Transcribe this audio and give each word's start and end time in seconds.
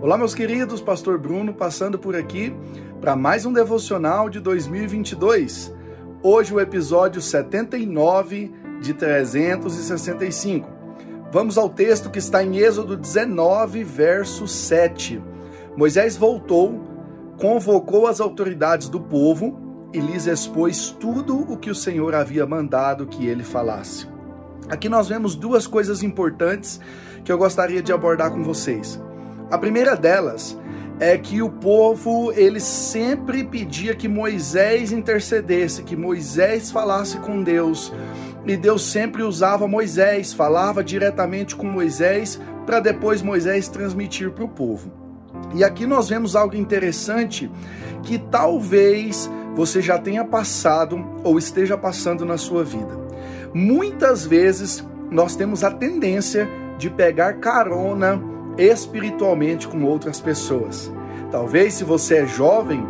Olá, 0.00 0.16
meus 0.16 0.32
queridos, 0.32 0.80
Pastor 0.80 1.18
Bruno 1.18 1.52
passando 1.52 1.98
por 1.98 2.14
aqui 2.14 2.54
para 3.00 3.16
mais 3.16 3.44
um 3.44 3.52
devocional 3.52 4.30
de 4.30 4.38
2022. 4.38 5.74
Hoje, 6.22 6.54
o 6.54 6.60
episódio 6.60 7.20
79 7.20 8.52
de 8.80 8.94
365. 8.94 10.70
Vamos 11.32 11.58
ao 11.58 11.68
texto 11.68 12.10
que 12.10 12.20
está 12.20 12.44
em 12.44 12.58
Êxodo 12.58 12.96
19, 12.96 13.82
verso 13.82 14.46
7. 14.46 15.20
Moisés 15.76 16.16
voltou, 16.16 16.80
convocou 17.36 18.06
as 18.06 18.20
autoridades 18.20 18.88
do 18.88 19.00
povo 19.00 19.88
e 19.92 19.98
lhes 19.98 20.28
expôs 20.28 20.90
tudo 20.90 21.36
o 21.52 21.56
que 21.56 21.70
o 21.70 21.74
Senhor 21.74 22.14
havia 22.14 22.46
mandado 22.46 23.04
que 23.04 23.26
ele 23.26 23.42
falasse. 23.42 24.06
Aqui 24.68 24.88
nós 24.88 25.08
vemos 25.08 25.34
duas 25.34 25.66
coisas 25.66 26.04
importantes 26.04 26.80
que 27.24 27.32
eu 27.32 27.38
gostaria 27.38 27.82
de 27.82 27.92
abordar 27.92 28.30
com 28.30 28.44
vocês. 28.44 29.00
A 29.50 29.56
primeira 29.56 29.96
delas 29.96 30.58
é 31.00 31.16
que 31.16 31.40
o 31.40 31.48
povo 31.48 32.32
ele 32.32 32.60
sempre 32.60 33.44
pedia 33.44 33.94
que 33.94 34.08
Moisés 34.08 34.92
intercedesse, 34.92 35.82
que 35.82 35.96
Moisés 35.96 36.70
falasse 36.70 37.18
com 37.18 37.42
Deus. 37.42 37.92
E 38.46 38.56
Deus 38.56 38.82
sempre 38.90 39.22
usava 39.22 39.68
Moisés, 39.68 40.32
falava 40.32 40.82
diretamente 40.82 41.54
com 41.54 41.66
Moisés 41.66 42.40
para 42.66 42.80
depois 42.80 43.22
Moisés 43.22 43.68
transmitir 43.68 44.30
para 44.32 44.44
o 44.44 44.48
povo. 44.48 44.90
E 45.54 45.64
aqui 45.64 45.86
nós 45.86 46.08
vemos 46.08 46.36
algo 46.36 46.56
interessante 46.56 47.50
que 48.02 48.18
talvez 48.18 49.30
você 49.54 49.80
já 49.80 49.98
tenha 49.98 50.24
passado 50.24 51.04
ou 51.24 51.38
esteja 51.38 51.76
passando 51.76 52.24
na 52.24 52.36
sua 52.36 52.64
vida. 52.64 52.98
Muitas 53.54 54.26
vezes 54.26 54.84
nós 55.10 55.36
temos 55.36 55.64
a 55.64 55.70
tendência 55.70 56.48
de 56.76 56.90
pegar 56.90 57.34
carona 57.34 58.22
espiritualmente 58.58 59.68
com 59.68 59.82
outras 59.84 60.20
pessoas. 60.20 60.92
Talvez 61.30 61.74
se 61.74 61.84
você 61.84 62.18
é 62.18 62.26
jovem, 62.26 62.84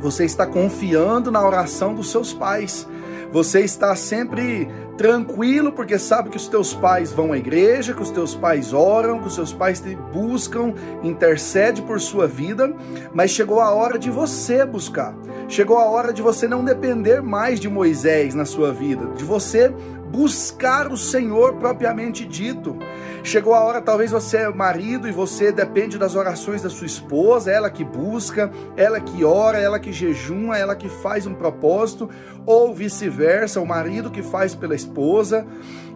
você 0.00 0.24
está 0.24 0.46
confiando 0.46 1.30
na 1.30 1.44
oração 1.44 1.94
dos 1.94 2.10
seus 2.10 2.32
pais. 2.32 2.86
Você 3.32 3.60
está 3.60 3.94
sempre 3.96 4.68
tranquilo 4.96 5.72
porque 5.72 5.98
sabe 5.98 6.30
que 6.30 6.36
os 6.36 6.48
teus 6.48 6.72
pais 6.72 7.12
vão 7.12 7.32
à 7.32 7.38
igreja, 7.38 7.92
que 7.92 8.02
os 8.02 8.10
teus 8.10 8.34
pais 8.34 8.72
oram, 8.72 9.20
que 9.20 9.26
os 9.26 9.34
seus 9.34 9.52
pais 9.52 9.80
te 9.80 9.94
buscam, 9.94 10.72
intercede 11.02 11.82
por 11.82 12.00
sua 12.00 12.26
vida, 12.26 12.74
mas 13.12 13.30
chegou 13.30 13.60
a 13.60 13.70
hora 13.70 13.98
de 13.98 14.10
você 14.10 14.64
buscar. 14.64 15.14
Chegou 15.48 15.78
a 15.78 15.84
hora 15.84 16.12
de 16.12 16.22
você 16.22 16.48
não 16.48 16.64
depender 16.64 17.20
mais 17.20 17.60
de 17.60 17.68
Moisés 17.68 18.34
na 18.34 18.44
sua 18.44 18.72
vida, 18.72 19.06
de 19.16 19.24
você 19.24 19.72
buscar 20.10 20.90
o 20.90 20.96
Senhor 20.96 21.54
propriamente 21.54 22.24
dito. 22.24 22.76
Chegou 23.22 23.54
a 23.54 23.60
hora, 23.60 23.80
talvez 23.80 24.10
você 24.10 24.38
é 24.38 24.48
marido 24.48 25.08
e 25.08 25.12
você 25.12 25.50
depende 25.50 25.98
das 25.98 26.14
orações 26.14 26.62
da 26.62 26.70
sua 26.70 26.86
esposa, 26.86 27.50
ela 27.50 27.68
que 27.68 27.84
busca, 27.84 28.50
ela 28.76 29.00
que 29.00 29.24
ora, 29.24 29.58
ela 29.58 29.78
que 29.78 29.92
jejuma, 29.92 30.56
ela 30.56 30.76
que 30.76 30.88
faz 30.88 31.26
um 31.26 31.34
propósito, 31.34 32.08
ou 32.44 32.72
vice-versa, 32.72 33.60
o 33.60 33.66
marido 33.66 34.10
que 34.10 34.22
faz 34.22 34.54
pela 34.54 34.74
esposa, 34.74 35.44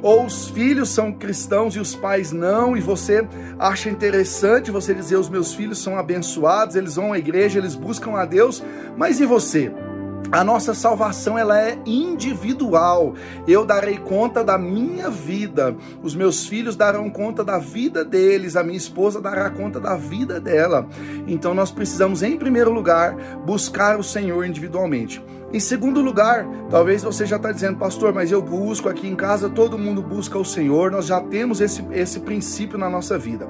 ou 0.02 0.26
os 0.26 0.48
filhos 0.48 0.88
são 0.88 1.12
cristãos 1.12 1.76
e 1.76 1.78
os 1.78 1.94
pais 1.94 2.32
não, 2.32 2.76
e 2.76 2.80
você 2.80 3.26
acha 3.58 3.88
interessante 3.88 4.70
você 4.70 4.92
dizer: 4.92 5.16
os 5.16 5.28
meus 5.28 5.54
filhos 5.54 5.78
são 5.78 5.96
abençoados, 5.96 6.74
eles 6.74 6.96
vão 6.96 7.12
à 7.12 7.18
igreja, 7.18 7.58
eles 7.58 7.76
buscam 7.76 8.16
a 8.16 8.24
Deus, 8.24 8.62
mas 8.96 9.20
e 9.20 9.26
você? 9.26 9.72
A 10.32 10.44
nossa 10.44 10.74
salvação 10.74 11.36
ela 11.36 11.60
é 11.60 11.76
individual. 11.84 13.14
Eu 13.48 13.64
darei 13.64 13.98
conta 13.98 14.44
da 14.44 14.56
minha 14.56 15.10
vida. 15.10 15.76
Os 16.02 16.14
meus 16.14 16.46
filhos 16.46 16.76
darão 16.76 17.10
conta 17.10 17.42
da 17.42 17.58
vida 17.58 18.04
deles. 18.04 18.54
A 18.54 18.62
minha 18.62 18.78
esposa 18.78 19.20
dará 19.20 19.50
conta 19.50 19.80
da 19.80 19.96
vida 19.96 20.40
dela. 20.40 20.86
Então 21.26 21.52
nós 21.52 21.72
precisamos 21.72 22.22
em 22.22 22.36
primeiro 22.36 22.70
lugar 22.70 23.16
buscar 23.44 23.98
o 23.98 24.04
Senhor 24.04 24.44
individualmente. 24.44 25.20
Em 25.52 25.58
segundo 25.58 26.00
lugar, 26.00 26.46
talvez 26.70 27.02
você 27.02 27.26
já 27.26 27.34
está 27.34 27.50
dizendo, 27.50 27.76
pastor, 27.76 28.14
mas 28.14 28.30
eu 28.30 28.40
busco 28.40 28.88
aqui 28.88 29.08
em 29.08 29.16
casa, 29.16 29.50
todo 29.50 29.76
mundo 29.76 30.00
busca 30.00 30.38
o 30.38 30.44
Senhor, 30.44 30.92
nós 30.92 31.06
já 31.06 31.20
temos 31.20 31.60
esse, 31.60 31.84
esse 31.90 32.20
princípio 32.20 32.78
na 32.78 32.88
nossa 32.88 33.18
vida. 33.18 33.48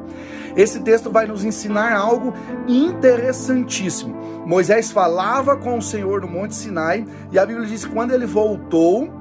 Esse 0.57 0.81
texto 0.81 1.11
vai 1.11 1.27
nos 1.27 1.45
ensinar 1.45 1.95
algo 1.95 2.33
interessantíssimo. 2.67 4.17
Moisés 4.47 4.91
falava 4.91 5.59
com 5.59 5.77
o 5.77 5.83
Senhor 5.83 6.23
no 6.23 6.29
Monte 6.29 6.55
Sinai, 6.55 7.05
e 7.31 7.39
a 7.39 7.45
Bíblia 7.45 7.67
diz 7.67 7.85
que 7.85 7.93
quando 7.93 8.13
ele 8.13 8.25
voltou, 8.25 9.20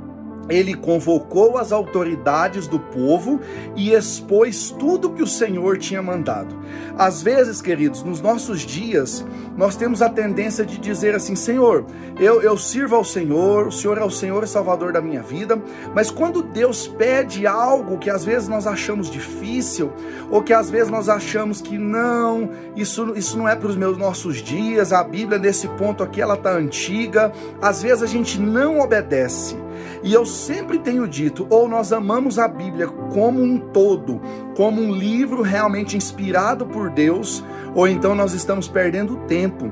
ele 0.49 0.73
convocou 0.73 1.57
as 1.57 1.71
autoridades 1.71 2.67
do 2.67 2.79
povo 2.79 3.39
e 3.75 3.93
expôs 3.93 4.71
tudo 4.71 5.11
que 5.11 5.23
o 5.23 5.27
Senhor 5.27 5.77
tinha 5.77 6.01
mandado. 6.01 6.55
Às 6.97 7.21
vezes, 7.21 7.61
queridos, 7.61 8.03
nos 8.03 8.19
nossos 8.21 8.61
dias, 8.61 9.25
nós 9.55 9.75
temos 9.75 10.01
a 10.01 10.09
tendência 10.09 10.65
de 10.65 10.77
dizer 10.77 11.15
assim: 11.15 11.35
Senhor, 11.35 11.85
eu, 12.19 12.41
eu 12.41 12.57
sirvo 12.57 12.95
ao 12.95 13.03
Senhor, 13.03 13.67
o 13.67 13.71
Senhor 13.71 13.97
é 13.97 14.03
o 14.03 14.09
Senhor 14.09 14.43
e 14.43 14.47
Salvador 14.47 14.91
da 14.91 15.01
minha 15.01 15.21
vida, 15.21 15.61
mas 15.93 16.09
quando 16.09 16.41
Deus 16.41 16.87
pede 16.87 17.45
algo 17.45 17.97
que 17.97 18.09
às 18.09 18.25
vezes 18.25 18.47
nós 18.47 18.65
achamos 18.65 19.09
difícil, 19.09 19.91
ou 20.29 20.41
que 20.41 20.53
às 20.53 20.69
vezes 20.69 20.89
nós 20.89 21.09
achamos 21.09 21.61
que 21.61 21.77
não, 21.77 22.49
isso, 22.75 23.13
isso 23.15 23.37
não 23.37 23.47
é 23.47 23.55
para 23.55 23.69
os 23.69 23.75
meus 23.75 23.97
nossos 23.97 24.37
dias, 24.37 24.91
a 24.91 25.03
Bíblia 25.03 25.37
nesse 25.37 25.67
ponto 25.69 26.03
aqui 26.03 26.21
ela 26.21 26.33
está 26.33 26.51
antiga, 26.51 27.31
às 27.61 27.81
vezes 27.81 28.03
a 28.03 28.07
gente 28.07 28.39
não 28.39 28.79
obedece. 28.79 29.55
E 30.03 30.13
eu 30.13 30.25
sempre 30.25 30.79
tenho 30.79 31.07
dito, 31.07 31.47
ou 31.49 31.67
nós 31.67 31.91
amamos 31.91 32.39
a 32.39 32.47
Bíblia 32.47 32.87
como 32.87 33.41
um 33.41 33.57
todo, 33.57 34.21
como 34.55 34.81
um 34.81 34.91
livro 34.91 35.41
realmente 35.41 35.97
inspirado 35.97 36.65
por 36.65 36.89
Deus, 36.89 37.43
ou 37.75 37.87
então 37.87 38.15
nós 38.15 38.33
estamos 38.33 38.67
perdendo 38.67 39.17
tempo. 39.27 39.71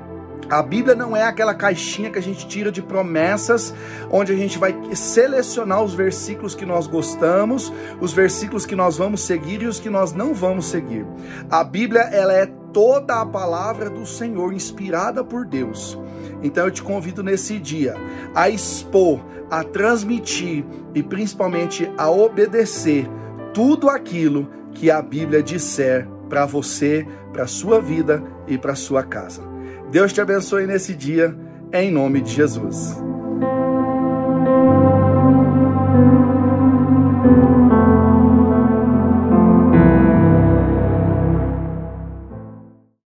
A 0.49 0.61
Bíblia 0.61 0.95
não 0.95 1.15
é 1.15 1.23
aquela 1.23 1.53
caixinha 1.53 2.09
que 2.09 2.17
a 2.17 2.21
gente 2.21 2.47
tira 2.47 2.71
de 2.71 2.81
promessas, 2.81 3.73
onde 4.09 4.31
a 4.31 4.35
gente 4.35 4.57
vai 4.57 4.73
selecionar 4.93 5.83
os 5.83 5.93
versículos 5.93 6.55
que 6.55 6.65
nós 6.65 6.87
gostamos, 6.87 7.71
os 7.99 8.13
versículos 8.13 8.65
que 8.65 8.75
nós 8.75 8.97
vamos 8.97 9.21
seguir 9.21 9.61
e 9.61 9.67
os 9.67 9.79
que 9.79 9.89
nós 9.89 10.13
não 10.13 10.33
vamos 10.33 10.67
seguir. 10.67 11.05
A 11.49 11.65
Bíblia, 11.65 12.01
ela 12.03 12.31
é 12.31 12.45
toda 12.71 13.19
a 13.19 13.25
palavra 13.25 13.89
do 13.89 14.05
Senhor 14.05 14.53
inspirada 14.53 15.21
por 15.21 15.45
Deus. 15.45 15.99
Então 16.43 16.65
eu 16.65 16.71
te 16.71 16.83
convido 16.83 17.23
nesse 17.23 17.59
dia 17.59 17.95
a 18.33 18.49
expor, 18.49 19.19
a 19.49 19.63
transmitir 19.63 20.65
e 20.93 21.01
principalmente 21.01 21.89
a 21.97 22.09
obedecer 22.09 23.07
tudo 23.53 23.89
aquilo 23.89 24.49
que 24.73 24.91
a 24.91 25.01
Bíblia 25.01 25.41
disser 25.41 26.07
para 26.29 26.45
você, 26.45 27.07
para 27.33 27.47
sua 27.47 27.81
vida 27.81 28.23
e 28.47 28.57
para 28.57 28.75
sua 28.75 29.03
casa. 29.03 29.41
Deus 29.89 30.13
te 30.13 30.21
abençoe 30.21 30.67
nesse 30.67 30.93
dia, 30.93 31.35
em 31.71 31.91
nome 31.91 32.21
de 32.21 32.31
Jesus. 32.31 33.06